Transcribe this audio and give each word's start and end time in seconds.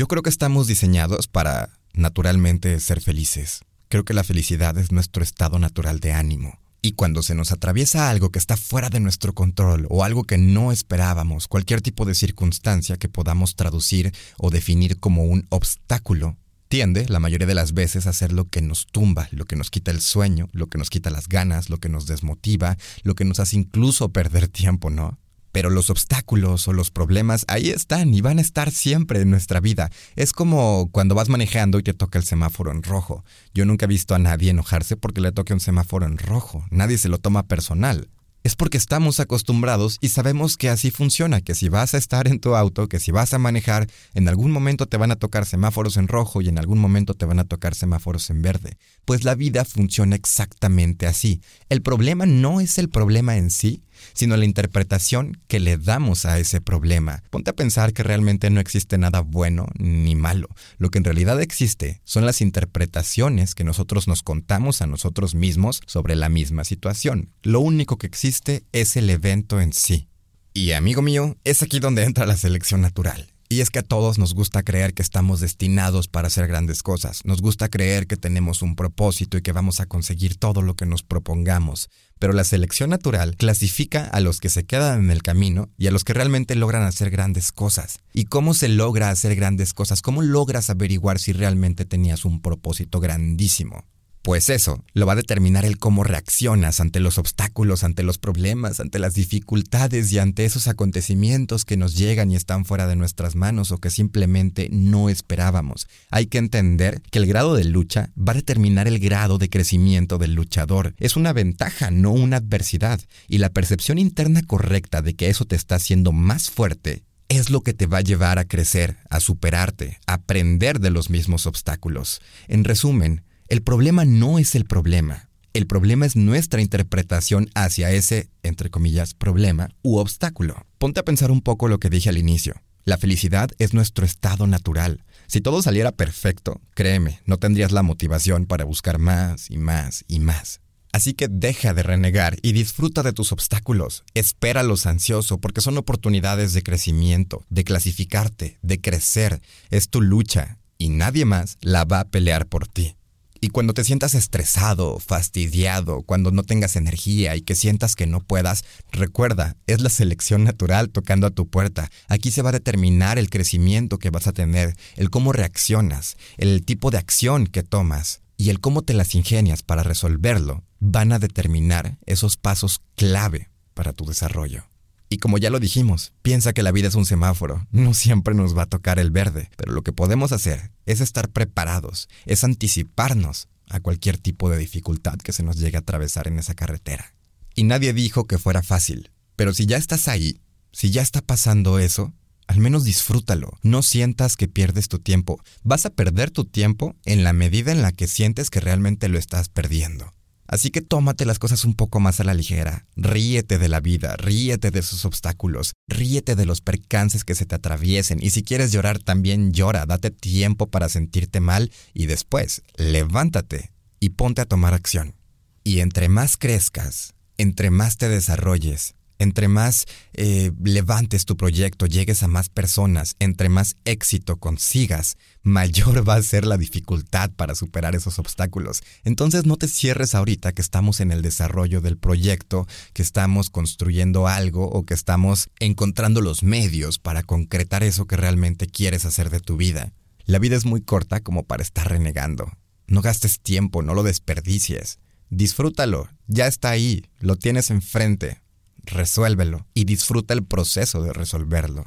Yo 0.00 0.08
creo 0.08 0.22
que 0.22 0.30
estamos 0.30 0.66
diseñados 0.66 1.28
para, 1.28 1.68
naturalmente, 1.92 2.80
ser 2.80 3.02
felices. 3.02 3.60
Creo 3.90 4.02
que 4.02 4.14
la 4.14 4.24
felicidad 4.24 4.78
es 4.78 4.92
nuestro 4.92 5.22
estado 5.22 5.58
natural 5.58 6.00
de 6.00 6.14
ánimo. 6.14 6.58
Y 6.80 6.92
cuando 6.92 7.22
se 7.22 7.34
nos 7.34 7.52
atraviesa 7.52 8.08
algo 8.08 8.30
que 8.30 8.38
está 8.38 8.56
fuera 8.56 8.88
de 8.88 8.98
nuestro 8.98 9.34
control 9.34 9.86
o 9.90 10.02
algo 10.02 10.24
que 10.24 10.38
no 10.38 10.72
esperábamos, 10.72 11.48
cualquier 11.48 11.82
tipo 11.82 12.06
de 12.06 12.14
circunstancia 12.14 12.96
que 12.96 13.10
podamos 13.10 13.56
traducir 13.56 14.14
o 14.38 14.48
definir 14.48 14.98
como 14.98 15.24
un 15.24 15.44
obstáculo, 15.50 16.38
tiende, 16.68 17.04
la 17.10 17.20
mayoría 17.20 17.46
de 17.46 17.54
las 17.54 17.74
veces, 17.74 18.06
a 18.06 18.14
ser 18.14 18.32
lo 18.32 18.48
que 18.48 18.62
nos 18.62 18.86
tumba, 18.86 19.28
lo 19.32 19.44
que 19.44 19.56
nos 19.56 19.70
quita 19.70 19.90
el 19.90 20.00
sueño, 20.00 20.48
lo 20.52 20.68
que 20.68 20.78
nos 20.78 20.88
quita 20.88 21.10
las 21.10 21.28
ganas, 21.28 21.68
lo 21.68 21.76
que 21.76 21.90
nos 21.90 22.06
desmotiva, 22.06 22.78
lo 23.02 23.14
que 23.14 23.26
nos 23.26 23.38
hace 23.38 23.56
incluso 23.56 24.08
perder 24.08 24.48
tiempo, 24.62 24.88
¿no? 24.88 25.18
Pero 25.52 25.70
los 25.70 25.90
obstáculos 25.90 26.68
o 26.68 26.72
los 26.72 26.90
problemas 26.90 27.44
ahí 27.48 27.70
están 27.70 28.14
y 28.14 28.20
van 28.20 28.38
a 28.38 28.42
estar 28.42 28.70
siempre 28.70 29.20
en 29.20 29.30
nuestra 29.30 29.60
vida. 29.60 29.90
Es 30.16 30.32
como 30.32 30.88
cuando 30.92 31.14
vas 31.14 31.28
manejando 31.28 31.78
y 31.78 31.82
te 31.82 31.94
toca 31.94 32.18
el 32.18 32.24
semáforo 32.24 32.70
en 32.70 32.82
rojo. 32.82 33.24
Yo 33.54 33.64
nunca 33.64 33.86
he 33.86 33.88
visto 33.88 34.14
a 34.14 34.18
nadie 34.18 34.50
enojarse 34.50 34.96
porque 34.96 35.20
le 35.20 35.32
toque 35.32 35.52
un 35.52 35.60
semáforo 35.60 36.06
en 36.06 36.18
rojo. 36.18 36.64
Nadie 36.70 36.98
se 36.98 37.08
lo 37.08 37.18
toma 37.18 37.44
personal 37.44 38.08
es 38.42 38.56
porque 38.56 38.78
estamos 38.78 39.20
acostumbrados 39.20 39.98
y 40.00 40.08
sabemos 40.08 40.56
que 40.56 40.70
así 40.70 40.90
funciona, 40.90 41.40
que 41.40 41.54
si 41.54 41.68
vas 41.68 41.94
a 41.94 41.98
estar 41.98 42.26
en 42.26 42.40
tu 42.40 42.56
auto, 42.56 42.88
que 42.88 42.98
si 42.98 43.12
vas 43.12 43.34
a 43.34 43.38
manejar, 43.38 43.86
en 44.14 44.28
algún 44.28 44.50
momento 44.50 44.86
te 44.86 44.96
van 44.96 45.10
a 45.10 45.16
tocar 45.16 45.44
semáforos 45.44 45.96
en 45.96 46.08
rojo 46.08 46.40
y 46.40 46.48
en 46.48 46.58
algún 46.58 46.78
momento 46.78 47.14
te 47.14 47.26
van 47.26 47.38
a 47.38 47.44
tocar 47.44 47.74
semáforos 47.74 48.30
en 48.30 48.40
verde. 48.40 48.78
Pues 49.04 49.24
la 49.24 49.34
vida 49.34 49.64
funciona 49.64 50.16
exactamente 50.16 51.06
así. 51.06 51.42
El 51.68 51.82
problema 51.82 52.24
no 52.24 52.60
es 52.60 52.78
el 52.78 52.88
problema 52.88 53.36
en 53.36 53.50
sí, 53.50 53.82
sino 54.12 54.36
la 54.36 54.44
interpretación 54.44 55.38
que 55.46 55.60
le 55.60 55.76
damos 55.76 56.24
a 56.24 56.38
ese 56.38 56.60
problema. 56.60 57.22
Ponte 57.30 57.50
a 57.50 57.56
pensar 57.56 57.92
que 57.92 58.02
realmente 58.02 58.50
no 58.50 58.60
existe 58.60 58.98
nada 58.98 59.20
bueno 59.20 59.66
ni 59.78 60.14
malo. 60.14 60.48
Lo 60.78 60.90
que 60.90 60.98
en 60.98 61.04
realidad 61.04 61.40
existe 61.40 62.00
son 62.04 62.26
las 62.26 62.40
interpretaciones 62.40 63.54
que 63.54 63.64
nosotros 63.64 64.08
nos 64.08 64.22
contamos 64.22 64.82
a 64.82 64.86
nosotros 64.86 65.34
mismos 65.34 65.80
sobre 65.86 66.16
la 66.16 66.28
misma 66.28 66.64
situación. 66.64 67.30
Lo 67.42 67.60
único 67.60 67.98
que 67.98 68.06
existe 68.06 68.64
es 68.72 68.96
el 68.96 69.10
evento 69.10 69.60
en 69.60 69.72
sí. 69.72 70.08
Y 70.52 70.72
amigo 70.72 71.00
mío, 71.00 71.36
es 71.44 71.62
aquí 71.62 71.78
donde 71.78 72.02
entra 72.04 72.26
la 72.26 72.36
selección 72.36 72.80
natural. 72.80 73.30
Y 73.52 73.62
es 73.62 73.70
que 73.70 73.80
a 73.80 73.82
todos 73.82 74.16
nos 74.16 74.32
gusta 74.32 74.62
creer 74.62 74.94
que 74.94 75.02
estamos 75.02 75.40
destinados 75.40 76.06
para 76.06 76.28
hacer 76.28 76.46
grandes 76.46 76.84
cosas. 76.84 77.24
Nos 77.24 77.42
gusta 77.42 77.68
creer 77.68 78.06
que 78.06 78.16
tenemos 78.16 78.62
un 78.62 78.76
propósito 78.76 79.36
y 79.36 79.42
que 79.42 79.50
vamos 79.50 79.80
a 79.80 79.86
conseguir 79.86 80.36
todo 80.36 80.62
lo 80.62 80.76
que 80.76 80.86
nos 80.86 81.02
propongamos. 81.02 81.90
Pero 82.20 82.32
la 82.32 82.44
selección 82.44 82.90
natural 82.90 83.34
clasifica 83.36 84.04
a 84.04 84.20
los 84.20 84.38
que 84.38 84.50
se 84.50 84.66
quedan 84.66 85.00
en 85.00 85.10
el 85.10 85.24
camino 85.24 85.68
y 85.76 85.88
a 85.88 85.90
los 85.90 86.04
que 86.04 86.14
realmente 86.14 86.54
logran 86.54 86.84
hacer 86.84 87.10
grandes 87.10 87.50
cosas. 87.50 87.98
¿Y 88.14 88.26
cómo 88.26 88.54
se 88.54 88.68
logra 88.68 89.10
hacer 89.10 89.34
grandes 89.34 89.74
cosas? 89.74 90.00
¿Cómo 90.00 90.22
logras 90.22 90.70
averiguar 90.70 91.18
si 91.18 91.32
realmente 91.32 91.84
tenías 91.84 92.24
un 92.24 92.40
propósito 92.42 93.00
grandísimo? 93.00 93.84
Pues 94.22 94.50
eso, 94.50 94.84
lo 94.92 95.06
va 95.06 95.14
a 95.14 95.16
determinar 95.16 95.64
el 95.64 95.78
cómo 95.78 96.04
reaccionas 96.04 96.80
ante 96.80 97.00
los 97.00 97.16
obstáculos, 97.16 97.84
ante 97.84 98.02
los 98.02 98.18
problemas, 98.18 98.78
ante 98.78 98.98
las 98.98 99.14
dificultades 99.14 100.12
y 100.12 100.18
ante 100.18 100.44
esos 100.44 100.68
acontecimientos 100.68 101.64
que 101.64 101.78
nos 101.78 101.96
llegan 101.96 102.30
y 102.30 102.36
están 102.36 102.66
fuera 102.66 102.86
de 102.86 102.96
nuestras 102.96 103.34
manos 103.34 103.72
o 103.72 103.78
que 103.78 103.88
simplemente 103.88 104.68
no 104.70 105.08
esperábamos. 105.08 105.88
Hay 106.10 106.26
que 106.26 106.36
entender 106.36 107.00
que 107.10 107.18
el 107.18 107.26
grado 107.26 107.54
de 107.54 107.64
lucha 107.64 108.10
va 108.16 108.32
a 108.32 108.36
determinar 108.36 108.88
el 108.88 108.98
grado 108.98 109.38
de 109.38 109.48
crecimiento 109.48 110.18
del 110.18 110.34
luchador. 110.34 110.94
Es 110.98 111.16
una 111.16 111.32
ventaja, 111.32 111.90
no 111.90 112.12
una 112.12 112.36
adversidad. 112.36 113.00
Y 113.26 113.38
la 113.38 113.48
percepción 113.48 113.96
interna 113.96 114.42
correcta 114.42 115.00
de 115.00 115.14
que 115.14 115.30
eso 115.30 115.46
te 115.46 115.56
está 115.56 115.76
haciendo 115.76 116.12
más 116.12 116.50
fuerte 116.50 117.04
es 117.30 117.48
lo 117.48 117.62
que 117.62 117.72
te 117.72 117.86
va 117.86 117.98
a 117.98 118.02
llevar 118.02 118.38
a 118.38 118.44
crecer, 118.44 118.98
a 119.08 119.20
superarte, 119.20 119.98
a 120.06 120.14
aprender 120.14 120.78
de 120.78 120.90
los 120.90 121.08
mismos 121.08 121.46
obstáculos. 121.46 122.20
En 122.48 122.64
resumen, 122.64 123.22
el 123.50 123.62
problema 123.62 124.04
no 124.04 124.38
es 124.38 124.54
el 124.54 124.64
problema. 124.64 125.28
El 125.54 125.66
problema 125.66 126.06
es 126.06 126.14
nuestra 126.14 126.62
interpretación 126.62 127.50
hacia 127.56 127.90
ese, 127.90 128.30
entre 128.44 128.70
comillas, 128.70 129.12
problema 129.12 129.70
u 129.82 129.96
obstáculo. 129.96 130.66
Ponte 130.78 131.00
a 131.00 131.04
pensar 131.04 131.32
un 131.32 131.40
poco 131.40 131.66
lo 131.66 131.80
que 131.80 131.90
dije 131.90 132.08
al 132.08 132.16
inicio. 132.16 132.62
La 132.84 132.96
felicidad 132.96 133.50
es 133.58 133.74
nuestro 133.74 134.06
estado 134.06 134.46
natural. 134.46 135.02
Si 135.26 135.40
todo 135.40 135.62
saliera 135.62 135.90
perfecto, 135.90 136.60
créeme, 136.74 137.22
no 137.26 137.38
tendrías 137.38 137.72
la 137.72 137.82
motivación 137.82 138.46
para 138.46 138.64
buscar 138.64 139.00
más 139.00 139.50
y 139.50 139.58
más 139.58 140.04
y 140.06 140.20
más. 140.20 140.60
Así 140.92 141.14
que 141.14 141.26
deja 141.28 141.74
de 141.74 141.82
renegar 141.82 142.36
y 142.42 142.52
disfruta 142.52 143.02
de 143.02 143.12
tus 143.12 143.32
obstáculos. 143.32 144.04
Espéralos 144.14 144.86
ansioso 144.86 145.38
porque 145.38 145.60
son 145.60 145.76
oportunidades 145.76 146.52
de 146.52 146.62
crecimiento, 146.62 147.44
de 147.48 147.64
clasificarte, 147.64 148.58
de 148.62 148.80
crecer. 148.80 149.42
Es 149.70 149.88
tu 149.88 150.02
lucha 150.02 150.58
y 150.78 150.90
nadie 150.90 151.24
más 151.24 151.58
la 151.60 151.84
va 151.84 151.98
a 151.98 152.08
pelear 152.08 152.46
por 152.46 152.68
ti. 152.68 152.94
Y 153.42 153.48
cuando 153.48 153.72
te 153.72 153.84
sientas 153.84 154.14
estresado, 154.14 154.98
fastidiado, 154.98 156.02
cuando 156.02 156.30
no 156.30 156.42
tengas 156.42 156.76
energía 156.76 157.36
y 157.36 157.42
que 157.42 157.54
sientas 157.54 157.96
que 157.96 158.06
no 158.06 158.20
puedas, 158.20 158.64
recuerda, 158.92 159.56
es 159.66 159.80
la 159.80 159.88
selección 159.88 160.44
natural 160.44 160.90
tocando 160.90 161.26
a 161.26 161.30
tu 161.30 161.48
puerta. 161.48 161.90
Aquí 162.08 162.30
se 162.30 162.42
va 162.42 162.50
a 162.50 162.52
determinar 162.52 163.18
el 163.18 163.30
crecimiento 163.30 163.98
que 163.98 164.10
vas 164.10 164.26
a 164.26 164.32
tener, 164.32 164.76
el 164.96 165.08
cómo 165.08 165.32
reaccionas, 165.32 166.18
el 166.36 166.64
tipo 166.64 166.90
de 166.90 166.98
acción 166.98 167.46
que 167.46 167.62
tomas 167.62 168.20
y 168.36 168.50
el 168.50 168.60
cómo 168.60 168.82
te 168.82 168.92
las 168.92 169.14
ingenias 169.14 169.62
para 169.62 169.82
resolverlo 169.82 170.62
van 170.78 171.12
a 171.12 171.18
determinar 171.18 171.98
esos 172.04 172.36
pasos 172.36 172.82
clave 172.94 173.48
para 173.72 173.92
tu 173.94 174.04
desarrollo. 174.04 174.69
Y 175.12 175.18
como 175.18 175.38
ya 175.38 175.50
lo 175.50 175.58
dijimos, 175.58 176.12
piensa 176.22 176.52
que 176.52 176.62
la 176.62 176.70
vida 176.70 176.86
es 176.86 176.94
un 176.94 177.04
semáforo, 177.04 177.66
no 177.72 177.94
siempre 177.94 178.32
nos 178.32 178.56
va 178.56 178.62
a 178.62 178.68
tocar 178.68 179.00
el 179.00 179.10
verde, 179.10 179.50
pero 179.56 179.72
lo 179.72 179.82
que 179.82 179.92
podemos 179.92 180.30
hacer 180.30 180.70
es 180.86 181.00
estar 181.00 181.30
preparados, 181.30 182.08
es 182.26 182.44
anticiparnos 182.44 183.48
a 183.68 183.80
cualquier 183.80 184.18
tipo 184.18 184.48
de 184.48 184.58
dificultad 184.58 185.18
que 185.18 185.32
se 185.32 185.42
nos 185.42 185.58
llegue 185.58 185.76
a 185.76 185.80
atravesar 185.80 186.28
en 186.28 186.38
esa 186.38 186.54
carretera. 186.54 187.12
Y 187.56 187.64
nadie 187.64 187.92
dijo 187.92 188.28
que 188.28 188.38
fuera 188.38 188.62
fácil, 188.62 189.10
pero 189.34 189.52
si 189.52 189.66
ya 189.66 189.78
estás 189.78 190.06
ahí, 190.06 190.40
si 190.70 190.92
ya 190.92 191.02
está 191.02 191.22
pasando 191.22 191.80
eso, 191.80 192.14
al 192.46 192.58
menos 192.58 192.84
disfrútalo, 192.84 193.58
no 193.62 193.82
sientas 193.82 194.36
que 194.36 194.46
pierdes 194.46 194.86
tu 194.88 195.00
tiempo, 195.00 195.42
vas 195.64 195.86
a 195.86 195.90
perder 195.90 196.30
tu 196.30 196.44
tiempo 196.44 196.94
en 197.04 197.24
la 197.24 197.32
medida 197.32 197.72
en 197.72 197.82
la 197.82 197.90
que 197.90 198.06
sientes 198.06 198.48
que 198.48 198.60
realmente 198.60 199.08
lo 199.08 199.18
estás 199.18 199.48
perdiendo. 199.48 200.14
Así 200.50 200.70
que 200.72 200.80
tómate 200.80 201.26
las 201.26 201.38
cosas 201.38 201.64
un 201.64 201.74
poco 201.74 202.00
más 202.00 202.18
a 202.18 202.24
la 202.24 202.34
ligera. 202.34 202.84
Ríete 202.96 203.56
de 203.56 203.68
la 203.68 203.78
vida, 203.78 204.16
ríete 204.16 204.72
de 204.72 204.82
sus 204.82 205.04
obstáculos, 205.04 205.74
ríete 205.86 206.34
de 206.34 206.44
los 206.44 206.60
percances 206.60 207.22
que 207.22 207.36
se 207.36 207.46
te 207.46 207.54
atraviesen 207.54 208.18
y 208.20 208.30
si 208.30 208.42
quieres 208.42 208.72
llorar 208.72 208.98
también 208.98 209.52
llora, 209.52 209.86
date 209.86 210.10
tiempo 210.10 210.66
para 210.66 210.88
sentirte 210.88 211.38
mal 211.38 211.70
y 211.94 212.06
después 212.06 212.62
levántate 212.76 213.70
y 214.00 214.08
ponte 214.08 214.40
a 214.40 214.46
tomar 214.46 214.74
acción. 214.74 215.14
Y 215.62 215.78
entre 215.78 216.08
más 216.08 216.36
crezcas, 216.36 217.14
entre 217.38 217.70
más 217.70 217.96
te 217.96 218.08
desarrolles, 218.08 218.96
entre 219.20 219.48
más 219.48 219.84
eh, 220.14 220.50
levantes 220.64 221.26
tu 221.26 221.36
proyecto, 221.36 221.86
llegues 221.86 222.22
a 222.22 222.28
más 222.28 222.48
personas, 222.48 223.16
entre 223.18 223.50
más 223.50 223.76
éxito 223.84 224.38
consigas, 224.38 225.16
mayor 225.42 226.08
va 226.08 226.14
a 226.14 226.22
ser 226.22 226.46
la 226.46 226.56
dificultad 226.56 227.30
para 227.30 227.54
superar 227.54 227.94
esos 227.94 228.18
obstáculos. 228.18 228.82
Entonces 229.04 229.44
no 229.44 229.56
te 229.56 229.68
cierres 229.68 230.14
ahorita 230.14 230.52
que 230.52 230.62
estamos 230.62 231.00
en 231.00 231.12
el 231.12 231.22
desarrollo 231.22 231.80
del 231.82 231.98
proyecto, 231.98 232.66
que 232.94 233.02
estamos 233.02 233.50
construyendo 233.50 234.26
algo 234.26 234.64
o 234.64 234.84
que 234.84 234.94
estamos 234.94 235.50
encontrando 235.60 236.22
los 236.22 236.42
medios 236.42 236.98
para 236.98 237.22
concretar 237.22 237.82
eso 237.82 238.06
que 238.06 238.16
realmente 238.16 238.66
quieres 238.66 239.04
hacer 239.04 239.28
de 239.28 239.40
tu 239.40 239.58
vida. 239.58 239.92
La 240.24 240.38
vida 240.38 240.56
es 240.56 240.64
muy 240.64 240.80
corta 240.80 241.20
como 241.20 241.44
para 241.44 241.62
estar 241.62 241.88
renegando. 241.88 242.50
No 242.86 243.02
gastes 243.02 243.38
tiempo, 243.40 243.82
no 243.82 243.92
lo 243.92 244.02
desperdicies. 244.02 244.98
Disfrútalo, 245.28 246.08
ya 246.26 246.46
está 246.46 246.70
ahí, 246.70 247.04
lo 247.20 247.36
tienes 247.36 247.70
enfrente, 247.70 248.40
resuélvelo 248.90 249.66
y 249.74 249.84
disfruta 249.84 250.34
el 250.34 250.44
proceso 250.44 251.02
de 251.02 251.12
resolverlo. 251.12 251.84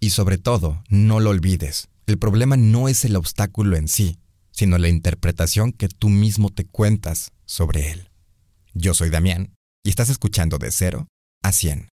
Y 0.00 0.10
sobre 0.10 0.38
todo, 0.38 0.82
no 0.88 1.20
lo 1.20 1.30
olvides, 1.30 1.88
el 2.06 2.18
problema 2.18 2.56
no 2.56 2.88
es 2.88 3.04
el 3.04 3.16
obstáculo 3.16 3.76
en 3.76 3.88
sí, 3.88 4.18
sino 4.50 4.78
la 4.78 4.88
interpretación 4.88 5.72
que 5.72 5.88
tú 5.88 6.08
mismo 6.08 6.50
te 6.50 6.64
cuentas 6.64 7.32
sobre 7.44 7.90
él. 7.90 8.10
Yo 8.74 8.94
soy 8.94 9.10
Damián 9.10 9.54
y 9.82 9.90
estás 9.90 10.10
escuchando 10.10 10.58
de 10.58 10.70
cero 10.70 11.06
a 11.42 11.52
100. 11.52 11.88